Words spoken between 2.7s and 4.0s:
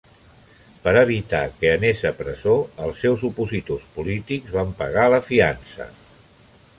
els seus opositors